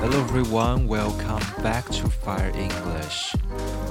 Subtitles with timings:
[0.00, 3.34] Hello everyone, welcome back to Fire English.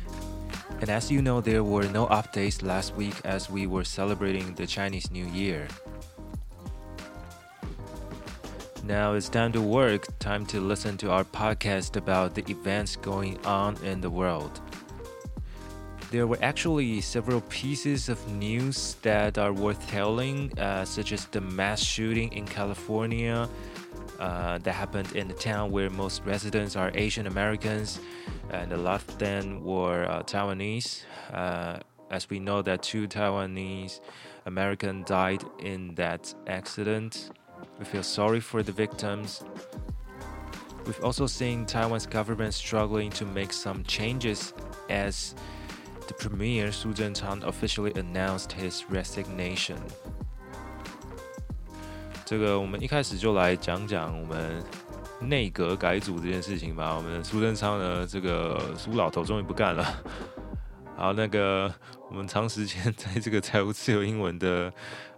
[0.81, 4.65] And as you know, there were no updates last week as we were celebrating the
[4.65, 5.69] Chinese New Year.
[8.87, 13.37] Now it's time to work, time to listen to our podcast about the events going
[13.45, 14.63] on in the world.
[16.12, 21.40] There were actually several pieces of news that are worth telling, uh, such as the
[21.40, 23.48] mass shooting in California
[24.20, 28.02] uh, that happened in a town where most residents are Asian Americans,
[28.50, 31.04] and a lot of them were uh, Taiwanese.
[31.32, 31.80] Uh,
[32.10, 34.02] as we know that two Taiwanese
[34.46, 37.32] Americans died in that accident.
[37.80, 39.46] We feel sorry for the victims.
[40.86, 44.54] We've also seen Taiwan's government struggling to make some changes
[44.90, 45.36] as
[46.14, 49.78] premier Su Zhenchang officially announced his resignation.
[52.26, 54.64] 这个我们一开始就来讲讲我们
[55.20, 56.96] 内阁改组这件事情吧。
[56.96, 60.04] 我们苏贞昌呢，这个苏老头终于不干了。
[60.96, 61.74] 好，那个
[62.10, 64.72] 我们长时间在这个财务自由英文的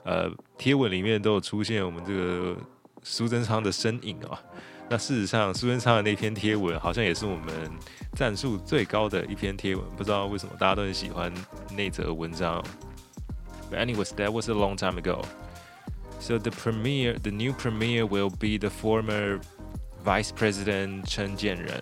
[0.03, 2.55] 呃贴文里面都有出现我们这个
[3.03, 4.41] 苏贞昌的身影啊。
[4.89, 7.71] 那事实上，苏贞昌的那篇贴文好像也是我们
[8.15, 11.33] 赞数最高的一篇贴文，不知道为什么大家都很喜欢
[11.75, 12.63] 那则文章。
[13.71, 15.23] But anyways, that was a long time ago.
[16.19, 19.39] So the premier, the new premier will be the former
[20.05, 21.81] Vice President Chen Jianren.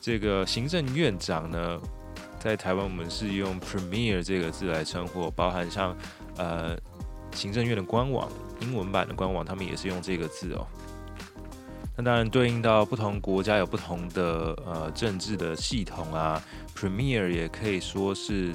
[0.00, 1.80] 这个行政院长呢，
[2.40, 5.96] 在台湾我们是用 premier 这个字来称呼，包含像
[6.36, 6.76] 呃
[7.32, 8.28] 行政院的官网，
[8.60, 10.66] 英文版的官网，他们也是用这个字哦。
[11.96, 16.42] 那当然，对应到不同国家有不同的呃政治的系统啊
[16.76, 18.52] ，Premier 也可以说是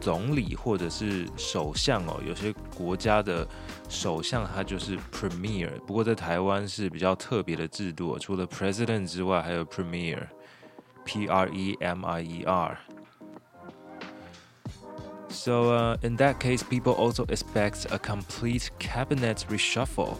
[0.00, 2.20] 总理或者是首相哦。
[2.26, 3.46] 有些国家的
[3.88, 12.76] 首相他就是 Premier，不过在台湾是比较特别的制度，除了 President 之外，还有 Premier，P R E M I E R。
[15.28, 20.16] So uh, in that case, people also expect a complete cabinet reshuffle.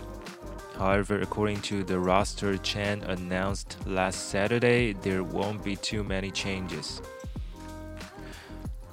[0.82, 7.00] However, according to the roster Chen announced last Saturday, there won't be too many changes.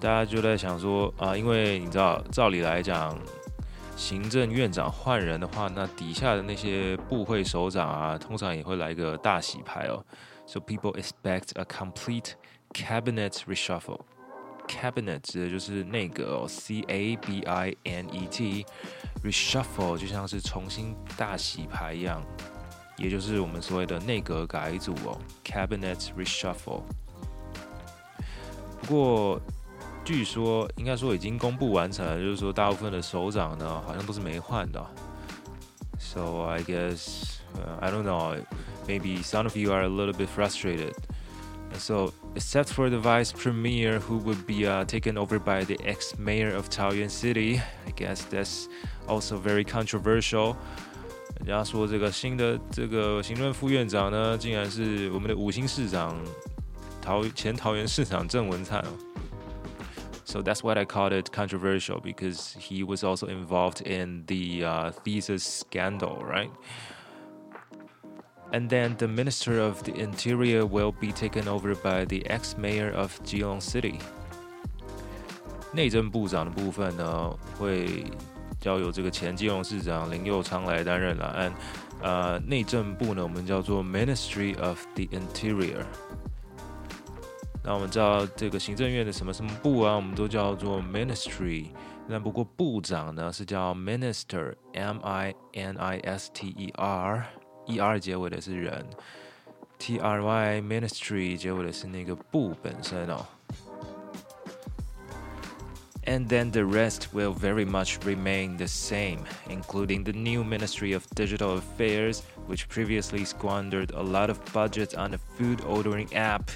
[0.00, 3.18] 大家就在想说啊，因为你知道，照理来讲，
[3.96, 10.04] 行政院长换人的话，那底下的那些部会首长啊，通常也会来个大洗牌哦。
[10.46, 12.32] So people expect a complete
[12.72, 14.00] cabinet reshuffle.
[14.69, 22.23] Cabinet 指的就是内阁哦，C A B I N E T，reshuffle 就像是重新大洗牌一样，
[22.95, 26.83] 也就是我们所谓的内阁改组哦，Cabinet reshuffle。
[28.81, 29.41] 不过
[30.05, 34.85] 据说应该说已经公布完成了，就是说大部分的首长呢好像都是没换的。
[35.99, 37.39] So I guess,
[37.81, 38.37] I don't know,
[38.87, 40.93] maybe some of you are a little bit frustrated.
[41.77, 46.16] So, except for the vice premier who would be uh, taken over by the ex
[46.18, 48.68] mayor of Taoyuan City, I guess that's
[49.06, 50.56] also very controversial.
[51.40, 56.16] 人家说这个新的这个行政副院长呢，竟然是我们的五星市长
[57.02, 58.88] 桃前桃园市长郑文灿哦。
[60.24, 65.44] So that's what I called it controversial because he was also involved in the uh, thesis
[65.44, 66.50] scandal, right?
[68.51, 73.11] and then the Minister of the Interior will be taken over by the ex-mayor of
[73.23, 73.99] Jilong City。
[75.71, 78.05] 内政部长的部分呢，会
[78.59, 81.25] 交由这个前基隆市长林右昌来担任了。
[81.27, 81.53] 按
[82.01, 85.85] 呃内政部呢，我们叫做 uh, Ministry of the Interior。
[87.63, 91.67] 那我们知道这个行政院的什么什么部啊，我们都叫做 Ministry。
[92.07, 97.27] 那不过部长呢是叫 Minister，M I N I S T E R。
[97.69, 98.83] e r 结尾的是人
[99.77, 103.25] ，t r y ministry 结尾的是那个部本身哦。
[106.05, 111.57] And then the rest will very much remain the same, including the new Ministry of Digital
[111.57, 116.49] Affairs, which previously squandered a lot of budget on a food ordering app,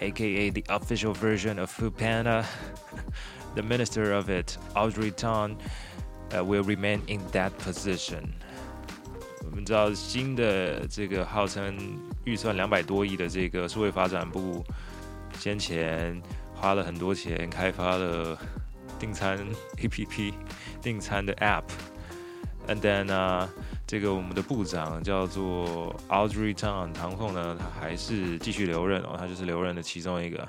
[0.00, 2.44] aka the official version of Foodpanda.
[3.54, 5.56] the minister of it, Audrey Tang,
[6.36, 8.34] uh, will remain in that position.
[9.44, 11.76] 我们知道新的这个号称
[12.24, 14.64] 预算两百多亿的这个数位发展部，
[15.38, 16.20] 先前
[16.54, 18.38] 花了很多钱开发了
[18.98, 19.38] 订餐
[19.78, 20.32] APP、
[20.80, 23.48] 订餐的 App，and then 呢，
[23.86, 30.46] 这个我们的部长叫做 Audrey Tang 唐凤呢，他还是继续留任哦，他就是留任的其中一个。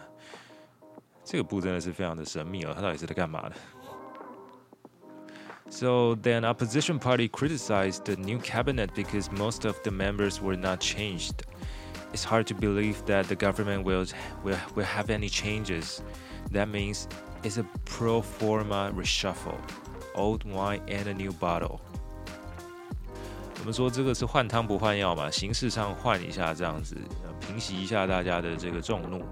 [1.24, 3.56] 这个部真的是非常的神秘哦，他到底是在干嘛的？
[5.71, 11.45] So then opposition party criticized the new cabinet because most of the members were not changed.
[12.13, 14.07] It's hard to believe that the government will
[14.45, 16.03] will, will have any changes.
[16.53, 17.09] That means
[17.43, 19.59] it's a pro forma reshuffle,
[20.15, 21.81] old wine and a new bottle.
[23.59, 26.97] 我们说这个是换汤不换药嘛，形式上换一下这样子，
[27.41, 29.25] 平息一下大家的这个众怒。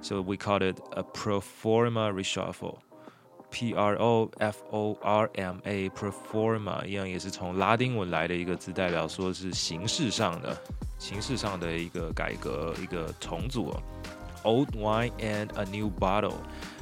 [0.00, 2.78] So we call it a pro forma reshuffle.
[3.49, 10.55] P R O F O R M A pro forma 一样也是从拉丁文来的一个字，代表说是形式上的、
[10.99, 13.73] 形式上的一个改革、一个重组。
[14.43, 16.35] Old wine and a new bottle，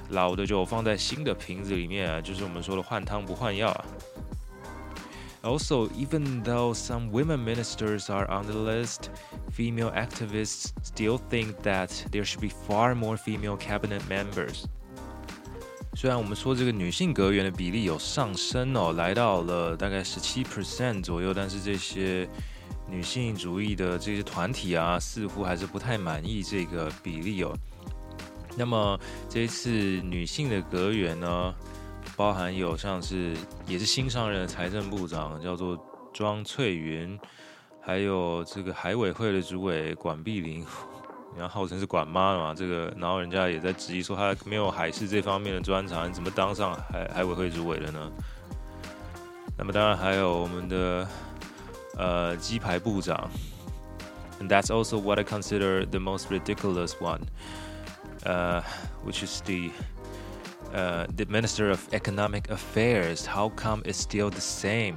[0.09, 3.85] 老的酒放在新的瓶子里面啊，就是我们说的换汤不换药啊。
[5.41, 9.09] Also, even though some women ministers are on the list,
[9.55, 14.65] female activists still think that there should be far more female cabinet members.
[15.95, 22.27] 虽然我们说这个女性阁员的比例有上升哦，来到了大概十七 percent 左右，但是这些
[22.89, 27.57] 女性主义的这些团体啊，似乎还是不太满意这个比例哦。
[28.57, 28.99] 那么
[29.29, 31.55] 这一次女性的阁员呢？
[32.15, 33.35] 包含有像是
[33.67, 35.77] 也是新上任的财政部长，叫做
[36.13, 37.19] 庄翠云，
[37.81, 40.63] 还有这个海委会的主委管碧玲，
[41.34, 48.10] 你看号称是管妈嘛，这个然后人家也在质疑说他没有海事这方面的专长，你怎么当上海海委会主委的呢？
[49.56, 51.06] 那么当然还有我们的
[51.96, 53.30] 呃鸡排部长，
[54.40, 57.20] and that's also what I consider the most ridiculous one，
[58.24, 58.62] 呃，
[59.04, 59.70] which is the
[60.72, 64.94] uh, the Minister of Economic Affairs, how come it's still the same?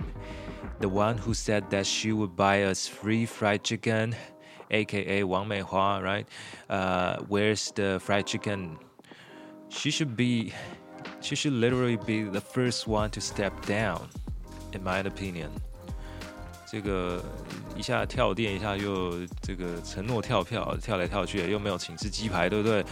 [0.80, 4.16] The one who said that she would buy us free fried chicken,
[4.70, 6.26] aka Wang Meihua, right?
[6.70, 8.78] Uh, where's the fried chicken?
[9.70, 10.54] She should be,
[11.22, 14.08] she should literally be the first one to step down,
[14.74, 15.50] in my opinion.
[16.66, 17.24] 这个
[17.76, 22.84] 一下跳电，一下又这个承诺跳票，跳来跳去，又没有请吃鸡排，对不对？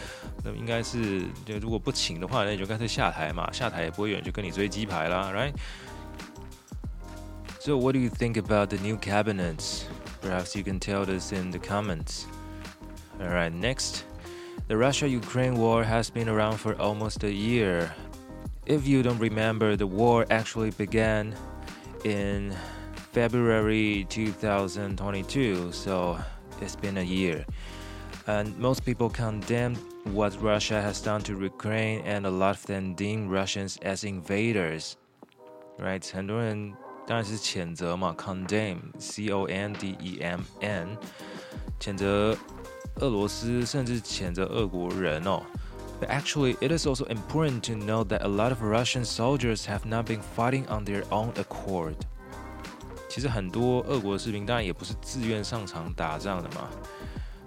[0.43, 9.85] 那应该是，就如果不请的话，那你就干脆下台嘛，下台也不会有人去跟你追鸡排啦，right？So what do you think about the new cabinets?
[10.25, 12.27] Perhaps you can tell us in the comments.
[13.19, 14.05] Alright, next.
[14.67, 17.93] The Russia Ukraine war has been around for almost a year.
[18.65, 21.35] If you don't remember, the war actually began
[22.03, 22.55] in
[23.11, 26.17] February 2022, so
[26.61, 27.45] it's been a year.
[28.27, 32.95] And most people condemn what Russia has done to Ukraine, and a lot of them
[32.95, 34.95] deem Russians as invaders.
[35.77, 36.03] Right?
[36.13, 36.73] 很多人
[37.05, 40.97] 当然是谴责嘛，condemn，c o n d e m n，
[41.79, 42.37] 谴责
[42.95, 45.41] 俄罗斯，甚至谴责俄国人哦。
[45.99, 50.05] But actually, it is also important to note that a lot of Russian soldiers have not
[50.05, 51.95] been fighting on their own accord.
[53.07, 56.69] 其实很多俄国士兵当然也不是自愿上场打仗的嘛，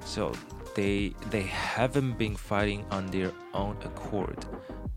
[0.05, 0.31] so
[0.75, 4.37] they they haven't been fighting on their own accord,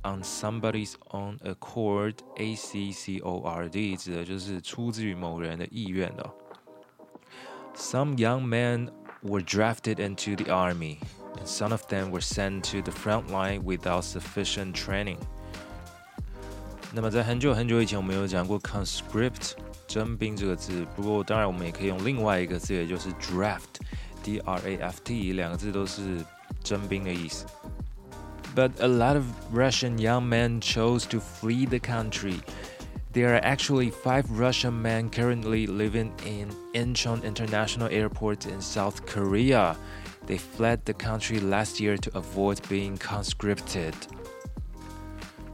[0.03, 6.29] on somebody's own accord, a c c o r d 指的就是出自于某人的意愿的。
[7.75, 8.89] Some young men
[9.21, 10.97] were drafted into the army,
[11.35, 15.17] and some of them were sent to the front line without sufficient training.
[16.93, 19.51] 那么在很久很久以前，我们有讲过 conscript
[19.87, 26.23] 征兵这个字，不过当然我们也可以用另外一个字，也就是 draft，d r a f t，两个字都是
[26.63, 27.45] 征兵的意思。
[28.55, 32.41] But a lot of Russian young men chose to flee the country.
[33.13, 39.75] There are actually five Russian men currently living in Incheon International Airport in South Korea.
[40.25, 43.93] They fled the country last year to avoid being conscripted.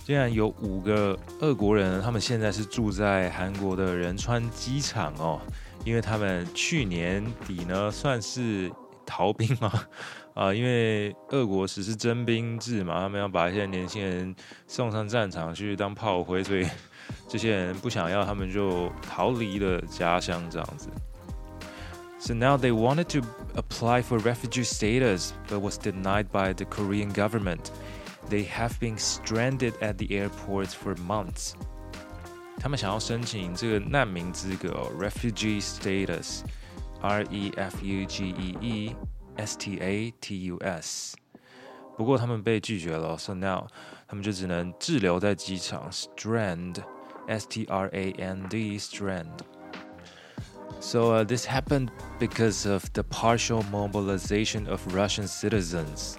[0.06, 5.40] 竟然有五个俄国人，他们现在是住在韩国的仁川机场哦，
[5.86, 8.70] 因为他们去年底呢算是
[9.08, 9.86] 逃 兵嘛，
[10.34, 14.36] 啊，因为俄国实施征兵制嘛，他们要把一些年轻人
[14.68, 16.68] 送上战场去当炮灰，所以
[17.28, 20.90] 这些人不想要，他们就逃离了家乡这样子。
[22.20, 27.72] So now they wanted to apply for refugee status, but was denied by the Korean government.
[28.30, 31.52] They have been stranded at the airports for months.
[32.62, 35.62] 他们想要申请这个难民资格哦，refugee
[37.02, 38.96] status，R E F U G E E
[39.38, 41.16] S T A T U S。
[41.98, 43.68] 不过他们被拒绝了，so now
[44.08, 54.82] 他们就只能滞留在机场，strand，S T R A N D，strand。So uh, this happened because of the partial mobilization of
[54.94, 56.16] Russian citizens.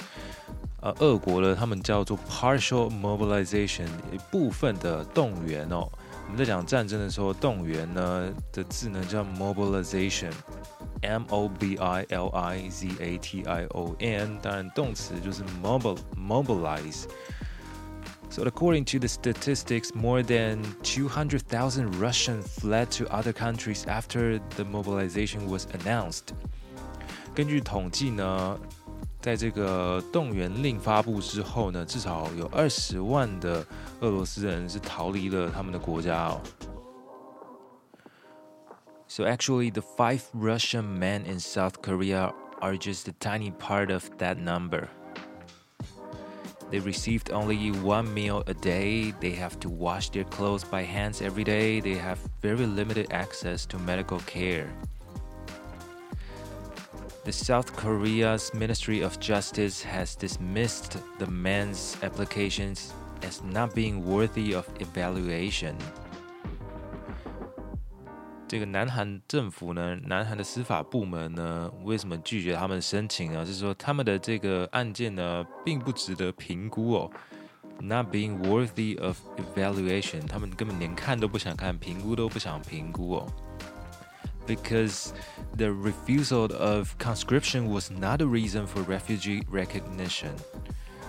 [0.80, 3.88] 呃，俄国的他们叫做 partial mobilization，
[4.30, 5.90] 部分的动员哦，
[6.28, 18.42] 我们在讲战争的时候，动员呢的字呢叫 mobilization，m o b i l i z a t i o n，当然动词就是 mobil mobilize。So,
[18.42, 25.46] according to the statistics, more than 200,000 Russians fled to other countries after the mobilization
[25.46, 26.32] was announced.
[27.32, 28.58] 根据统计呢，
[29.20, 33.64] 在这个动员令发布之后呢，至少有二十万的
[34.00, 36.40] 俄罗斯人是逃离了他们的国家哦。
[39.06, 44.38] So actually, the five Russian men in South Korea are just a tiny part of that
[44.38, 44.88] number.
[46.70, 49.14] They received only one meal a day.
[49.20, 51.80] They have to wash their clothes by hands every day.
[51.80, 54.66] They have very limited access to medical care.
[57.28, 62.90] The South Korea's Ministry of Justice has dismissed the men's applications
[63.22, 65.74] as not being worthy of evaluation.
[68.46, 73.44] 这个南韩政府呢，南韩的司法部门呢，为什么拒绝他们申请呢？
[73.44, 77.10] 是说他们的这个案件呢，并不值得评估哦，
[77.80, 79.16] not being worthy of
[79.56, 83.26] evaluation，他们根本连看都不想看，评估都不想评估哦。
[84.48, 85.12] because
[85.56, 90.34] the refusal of conscription was not a reason for refugee recognition.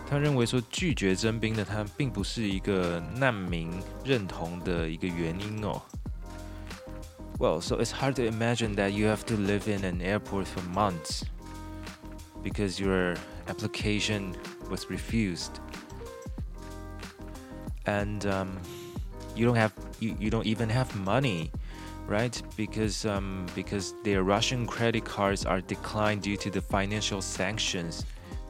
[0.07, 3.71] 他认为说拒绝征兵的他并不是一个难民
[4.03, 5.81] 认同的一个原因哦。
[7.37, 11.23] Well, so it's hard to imagine that you have to live in an airport for months
[12.43, 13.15] because your
[13.47, 14.35] application
[14.69, 15.59] was refused.
[17.85, 18.59] And um,
[19.35, 21.51] you don't have you, you don't even have money
[22.09, 22.33] right?
[22.55, 28.01] Because um, because their Russian credit cards are declined due to the financial sanctions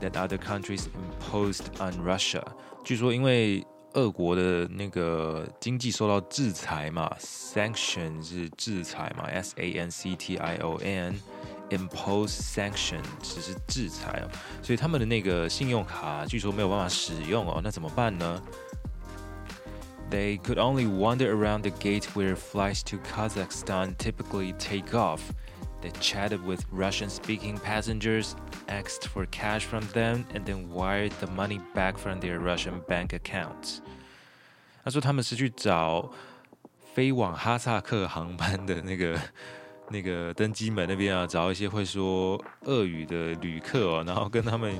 [0.02, 2.44] that other countries imposed on Russia.
[2.84, 14.28] 据说因为俄国的那个经济受到制裁嘛，sanction 是制裁嘛，S A N C T I O N，impose sanction 只是制裁哦，
[14.62, 18.42] 所以他们的那个信用卡据说没有办法使用哦，那怎么办呢
[20.10, 25.22] ？they could only wander around the gate where flights to Kazakhstan typically take off.
[25.82, 28.36] They chatted with Russian speaking passengers,
[28.68, 33.14] asked for cash from them, and then wired the money back from their Russian bank
[33.14, 33.82] accounts.
[34.84, 36.10] 他说他们是去找
[36.94, 39.20] 飞往哈萨克航班的那个
[39.90, 44.74] 那个登机门那边啊，找一些会说俄语的旅客哦，然后跟他们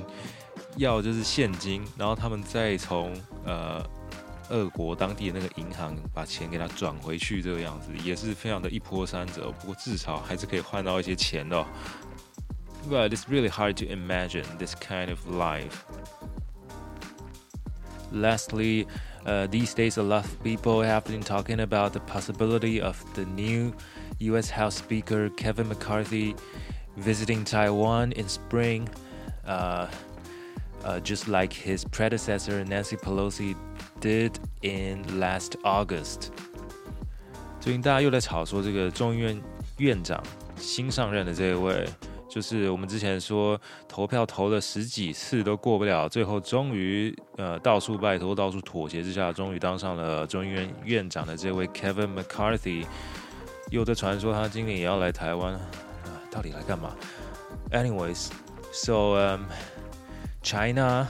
[0.76, 3.14] 要就是现金，然后他们再从
[3.44, 3.84] 呃
[4.50, 9.52] 俄国当地的那个银行把钱给他转回去，这个样子也是非常的一波三折。
[9.60, 11.64] 不过至少还是可以换到一些钱的。
[12.88, 15.84] But it's really hard to imagine this kind of life.
[18.12, 18.86] Lastly,
[19.24, 23.24] uh, these days a lot of people have been talking about the possibility of the
[23.24, 23.72] new
[24.20, 24.50] U.S.
[24.50, 26.36] House Speaker Kevin McCarthy
[26.96, 28.88] visiting Taiwan in spring.
[29.44, 29.88] Uh,
[30.84, 33.54] uh, just like his predecessor Nancy Pelosi
[34.00, 36.28] did in last August。
[37.60, 39.42] 最近大家又在吵说，这个众议院
[39.78, 40.22] 院长
[40.56, 41.84] 新上任的这一位，
[42.28, 52.86] 就是我们之前说投票投了十几次都过不了，最后终于呃到处拜托、到处妥协之下，终于当上了众议院院长的这位 Kevin McCarthy，
[53.70, 55.60] 又在传说他今年也要来台湾，啊，
[56.30, 56.94] 到底来干嘛？
[57.72, 59.40] Anyways，so um。
[60.42, 61.08] China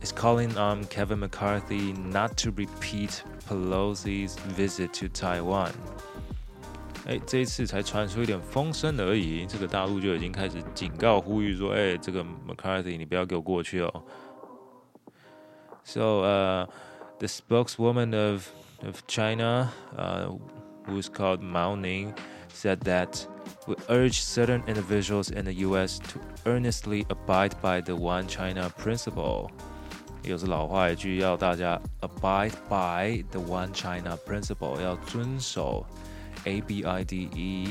[0.00, 5.72] is calling on Kevin McCarthy not to repeat Pelosi's visit to Taiwan。
[7.06, 14.04] 哎，这一次才传出一点风声而已，这个大陆就已经开始警告呼吁说：“哎，这个 McCarthy 你不要给我过去哦。”
[15.84, 16.66] So, uh,
[17.18, 18.48] the spokeswoman of
[18.86, 20.36] of China, uh,
[20.86, 22.12] who is called Mao Ning,
[22.52, 23.26] said that
[23.66, 25.98] we urge certain individuals in the U.S.
[25.98, 29.50] to earnestly abide by the One China principle.
[30.22, 35.86] 又是老话一句，要大家 abide by the One China principle，要遵守
[36.44, 37.68] A B I D E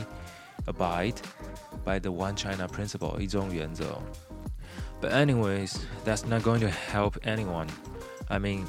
[0.65, 1.15] abide
[1.83, 4.01] by the One China principle 一种原则。
[5.01, 5.75] But anyways,
[6.05, 7.67] that's not going to help anyone.
[8.29, 8.65] I mean,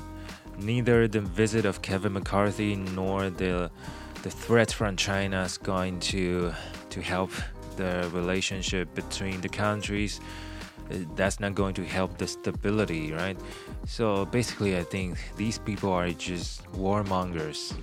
[0.58, 3.70] neither the visit of Kevin McCarthy nor the
[4.23, 6.51] the threat from China is going to
[6.89, 7.31] to help
[7.75, 10.21] the relationship between the countries
[10.89, 13.37] uh, that's not going to help the stability right?
[13.85, 17.73] So basically i think these people are just warmongers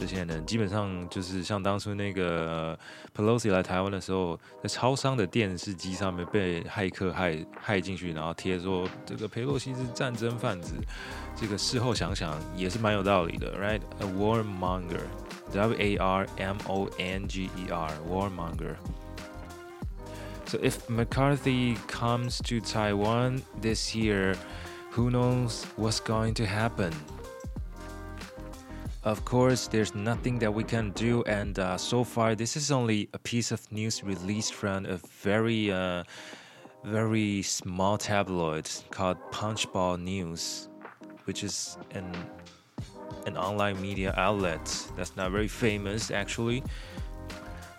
[0.00, 2.78] 这些人基本上就是像当初那个
[3.14, 10.72] Pelosi 来台湾的时候，在超商的电视机上面被骇客害害进去，然后贴说这个佩洛西是战争贩子。
[11.36, 18.76] 这个事后想想也是蛮有道理的，right？A warmonger，W A R M O N G E R，warmonger。
[20.46, 24.34] So if McCarthy comes to Taiwan this year,
[24.92, 26.92] who knows what's going to happen?
[29.02, 33.08] Of course, there's nothing that we can do, and uh, so far, this is only
[33.14, 36.04] a piece of news released from a very, uh,
[36.84, 40.68] very small tabloid called Punchbowl News,
[41.24, 42.14] which is an
[43.26, 44.64] an online media outlet
[44.96, 46.62] that's not very famous actually.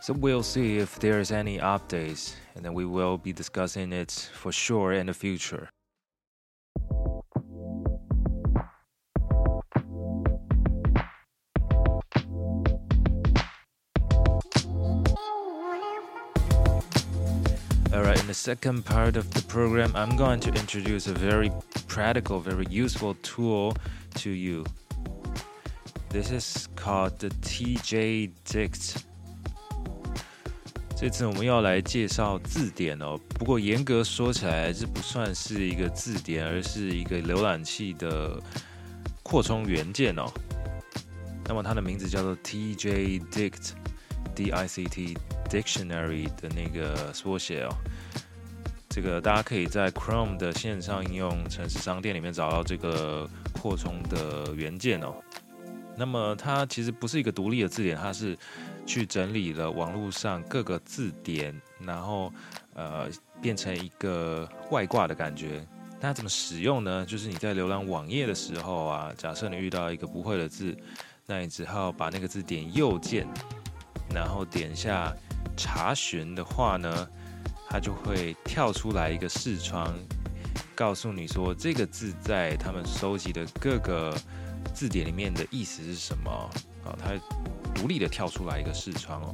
[0.01, 4.51] So we'll see if there's any updates, and then we will be discussing it for
[4.51, 5.69] sure in the future.
[17.92, 21.50] Alright, in the second part of the program, I'm going to introduce a very
[21.86, 23.76] practical, very useful tool
[24.16, 24.64] to you.
[26.10, 28.96] This is called the TJ Dict
[30.98, 38.42] 这次我们要来介绍字典哦，不过严格说起来，这不算是一个字典，而是一个浏览器的
[39.22, 40.24] 扩充元件哦。
[41.44, 45.18] 那么它的名字叫做 TJ Dict，D I C T
[45.51, 47.69] Dictionary 的那个缩写哦。
[48.89, 55.13] 这个大家可以在 Chrome 的线上应用城市商店里面找到这个扩充的元件哦。
[55.97, 58.37] 那么它其实不是一个独立的字典，它是。
[58.83, 62.33] 去整理了网络上各个字典，然后
[62.73, 63.07] 呃
[63.39, 65.65] 变成一个外挂的感觉。
[65.99, 67.05] 那怎么使用呢？
[67.05, 70.75] 就是你在浏览网页的时候啊，假设你遇到一个不会的字，
[71.27, 73.25] 那你只好把那个字点右键，
[74.13, 75.15] 然后点下
[75.55, 77.07] 查询的话呢，
[77.69, 79.93] 它就会跳出来一个视窗，
[80.75, 84.15] 告诉你说这个字在他们收集的各个
[84.73, 86.31] 字典里面的意思是什么
[86.85, 86.95] 啊？
[87.01, 87.13] 它。
[87.73, 89.33] 独立的跳出来一个视窗哦，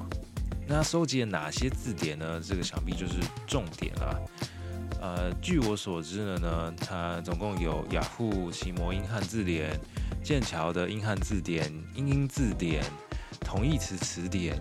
[0.68, 2.40] 那收集了哪些字典呢？
[2.40, 3.16] 这个想必就是
[3.46, 4.22] 重点了。
[5.02, 9.78] 呃，据我所知的呢，它总共有雅虎奇摩英汉字典、
[10.24, 12.86] 剑桥的英汉字典、英英字典、
[13.42, 14.58] 同义词词典，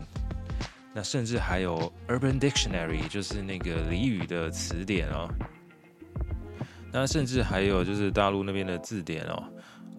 [0.97, 5.29] 那甚至还有 Urban Dictionary，就是那个俚语的词典哦。
[6.91, 9.45] 那甚至还有就是大陆那边的字典哦。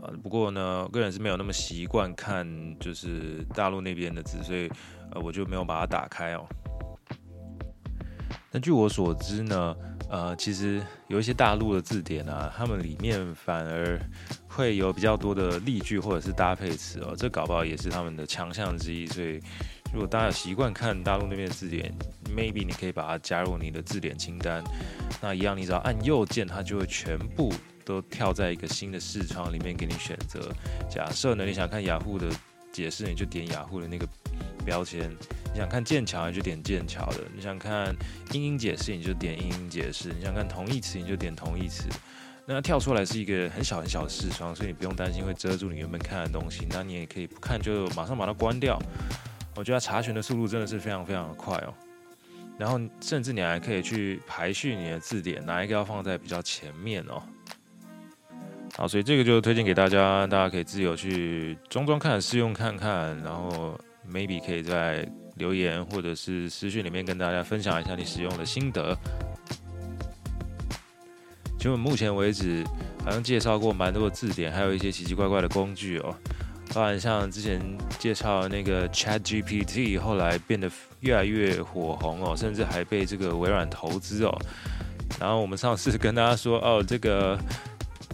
[0.01, 2.47] 呃，不过呢，个人是没有那么习惯看
[2.79, 4.67] 就是大陆那边的字，所以
[5.11, 6.43] 呃，我就没有把它打开哦。
[8.51, 9.75] 那据我所知呢，
[10.09, 13.99] 呃，其实有一些大陆的字典啊，他们里面反而
[14.47, 19.05] 会有比较多的例句或者是搭配词哦，这搞不好也是他们的强项之一。
[19.05, 19.39] 所以，
[19.93, 21.93] 如果大家习惯看大陆那边的字典
[22.35, 24.63] ，maybe 你可以把它加入你的字典清单。
[25.21, 27.53] 那一样，你只要按右键，它就会全部。
[27.87, 30.51] 都跳在一个新的视窗里面给你选择。
[30.89, 32.27] 假设呢，你想看雅虎的
[32.69, 34.05] 解释，你就点雅虎的那个
[34.65, 35.09] 标签；
[35.53, 37.95] 你想看剑桥，你就点剑桥的；你想看
[38.33, 41.85] 英英解释，你就点英英解释；你想看同义词，你就点同义词。
[42.45, 46.67] 那跳出来是一个很小很小的视窗，所以你不用担心会遮住你原本看的东西。
[46.69, 48.77] 那你也可以不看，就马上把它关掉。
[49.57, 51.73] 我觉得查询的速度真的是非常非常的快哦。
[52.57, 57.21] 然后甚至你还可以去排序你的字典，哪一个要放在比较前面哦。
[58.75, 68.95] 好，所以这个就推荐给大家，大家可以自由去装装看、试用看看，然后 maybe 可以在留言或者是私讯里面跟大家分享一下你使用的心得。
[71.57, 72.63] 其实目前为止
[73.03, 76.15] 好像介绍过蛮多的字典，还有一些奇奇怪怪的工具哦，
[76.73, 77.61] 包含像之前
[77.99, 84.37] 介绍那个 Chat GPT，后来变得越来越火红哦，甚至还被这个微软投资哦。
[85.19, 87.37] 然后我们上次跟大家说哦，这个。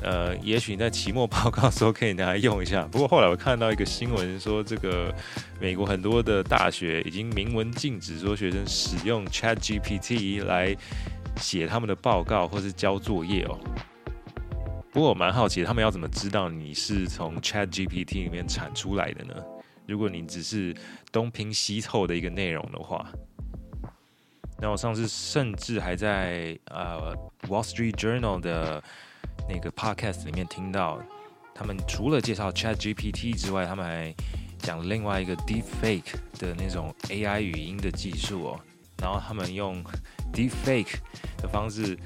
[0.02, 2.84] 呃，也许你在期末报告的时候可以拿来用一下。
[2.92, 5.16] 不过后来我看到一个新闻说，这个
[5.62, 10.76] 美国很多的大学已经明文禁止说学生使用 Chat GPT 来
[11.38, 13.58] 写他们的报告或是交作业哦。
[14.94, 19.34] 不过我蛮好奇，他们要怎么知道你是从 Chat GPT 里面产出来的呢？
[19.86, 20.74] 如果你只是
[21.12, 23.06] 东拼西凑的一个内容的话，
[24.60, 27.14] 那我上次甚至还在呃
[27.48, 28.82] Wall Street Journal 的。
[29.50, 31.02] 那个 podcast 里面听到，
[31.54, 34.14] 他们除了介绍 Chat GPT 之外，他们还
[34.60, 38.60] 讲另外一个 Deepfake 的那种 AI 语音的技术哦。
[39.00, 39.84] 然后他们用
[40.32, 40.96] Deepfake
[41.38, 41.98] 的方式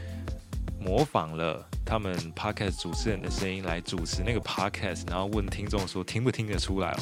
[0.79, 6.99] 模仿了他们 podcast 主持人的声音来主持那个 podcast，然后问听众说听不听得出来哦。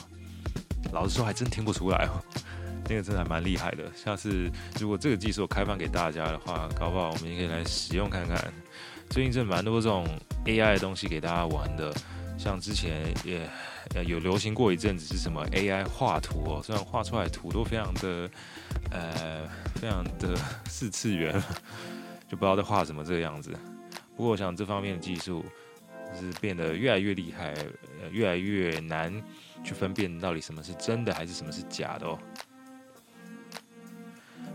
[0.92, 2.22] 老实说还真听不出来哦。
[2.88, 3.84] 那个真的还蛮厉害的。
[3.96, 8.54] 下次如果这个技术开放给大家的话，搞不好我们也可以来使用看看。
[9.10, 10.08] 最近真的蛮多这种
[10.46, 11.92] AI 的东西给大家玩的，
[12.38, 13.48] 像之前也
[13.96, 18.30] 呃有流行过一阵子是什么 AI 画图哦，虽然画出来图都非常的
[18.92, 20.38] 呃非常的
[20.70, 21.42] 四次元，
[22.28, 23.52] 就不知道在画什么这个样子。
[24.16, 25.46] 不过我想这方面的技术
[26.18, 27.54] 是变得越来越厉害，
[28.12, 29.14] 越来越难
[29.64, 32.18] 去分辨到底什么是真的还是什么是假的哦。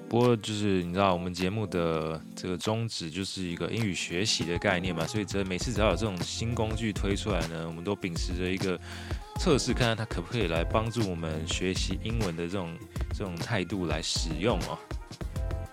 [0.09, 8.77] 不过就是你知道，我们节目的这个宗旨就是一个英语学习的概念嘛，所以这每次只要有这种新工具推出来呢，我们都秉持着一个
[9.39, 12.77] 测试，看看它可不可以来帮助我们学习英文的这种
[13.15, 14.77] 这种态度来使用哦。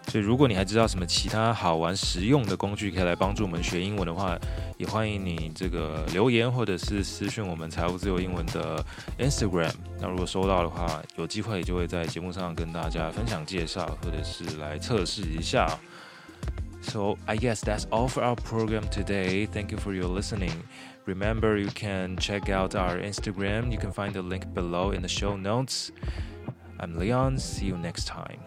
[0.08, 4.36] 所以，如果你还知道什么其他好玩实用的工具可以来帮助我们学英文的话，
[4.76, 8.84] 也欢迎你这个留言或者是私讯我们财务自由英文的
[9.18, 9.72] Instagram。
[10.00, 15.66] 那如果收到的话，有机会就会在节目上跟大家分享介绍，或者是来测试一下。
[16.82, 19.46] So I guess that's all for our program today.
[19.46, 20.64] Thank you for your listening.
[21.06, 23.70] Remember, you can check out our Instagram.
[23.70, 25.90] You can find the link below in the show notes.
[26.78, 27.38] I'm Leon.
[27.38, 28.40] See you next time.